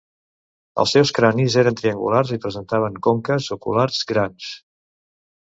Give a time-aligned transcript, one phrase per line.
[0.83, 4.51] Els seus cranis eren triangulars i presentaven conques oculars grans.